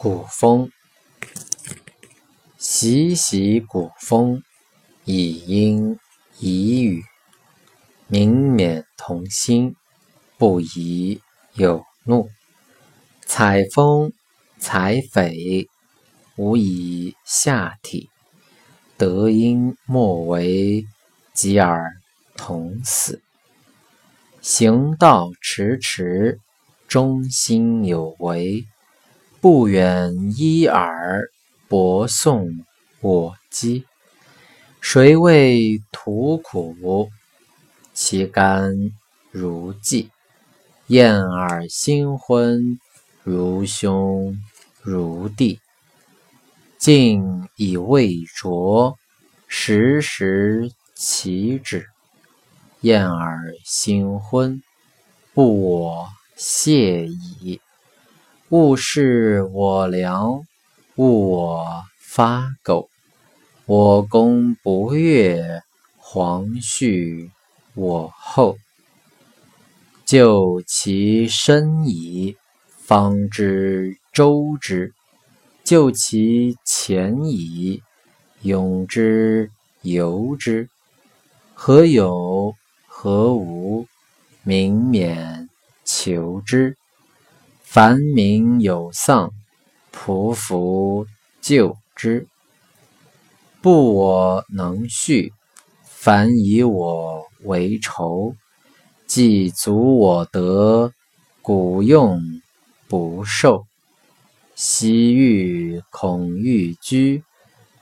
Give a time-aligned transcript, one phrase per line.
[0.00, 0.70] 古风，
[2.56, 4.44] 习习古风，
[5.04, 5.98] 以音
[6.38, 7.02] 以语，
[8.06, 9.74] 明免同心，
[10.36, 11.20] 不宜
[11.54, 12.28] 有怒。
[13.26, 14.12] 采风
[14.60, 15.66] 采匪，
[16.36, 18.08] 无以下体。
[18.96, 20.86] 德音莫为，
[21.34, 21.90] 及尔
[22.36, 23.20] 同死。
[24.40, 26.38] 行道迟迟，
[26.86, 28.64] 忠心有为。
[29.40, 31.30] 不远依耳，
[31.68, 32.64] 博诵
[33.00, 33.84] 我机。
[34.80, 37.08] 谁为图苦？
[37.94, 38.92] 其甘
[39.30, 40.08] 如鲫。
[40.88, 42.80] 燕尔新婚，
[43.22, 44.36] 如兄
[44.82, 45.60] 如弟。
[46.76, 48.98] 敬以未拙，
[49.46, 51.86] 时时齐之。
[52.80, 54.60] 燕尔新婚，
[55.32, 57.60] 不我谢矣。
[58.50, 60.40] 勿视我良，
[60.96, 61.66] 勿我
[61.98, 62.88] 发苟。
[63.66, 65.60] 我恭不悦，
[65.98, 67.28] 黄恤
[67.74, 68.56] 我后。
[70.06, 72.38] 就其深矣，
[72.70, 74.92] 方知周之；
[75.62, 77.82] 就其浅矣，
[78.40, 79.50] 永之
[79.82, 80.70] 由之。
[81.52, 82.54] 何有？
[82.86, 83.86] 何无？
[84.42, 85.50] 明冕
[85.84, 86.78] 求之。
[87.70, 89.30] 凡民有丧，
[89.92, 91.06] 匍匐
[91.42, 92.26] 救之。
[93.60, 95.34] 不我能续，
[95.84, 98.34] 凡以我为仇。
[99.06, 100.94] 既足我德，
[101.42, 102.40] 古用
[102.88, 103.66] 不受。
[104.54, 107.22] 昔欲恐欲居，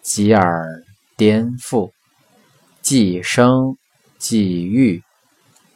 [0.03, 0.83] 及尔
[1.17, 1.93] 颠覆。
[2.83, 3.77] 既生
[4.19, 5.01] 既欲，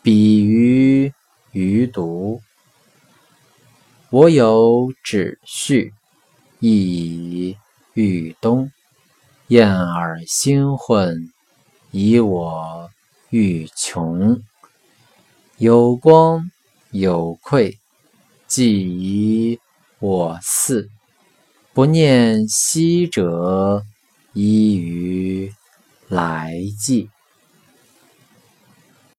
[0.03, 1.13] 比于
[1.53, 2.41] 余毒。
[4.13, 5.95] 我有止序，
[6.59, 7.57] 亦以
[7.95, 8.73] 欲东。
[9.47, 11.33] 燕尔新婚，
[11.93, 12.91] 以我
[13.29, 14.43] 欲穷。
[15.59, 16.51] 有光
[16.91, 17.79] 有愧，
[18.49, 19.61] 既以
[20.01, 20.89] 我嗣。
[21.73, 23.85] 不念昔者，
[24.33, 25.55] 依于
[26.09, 27.09] 来际。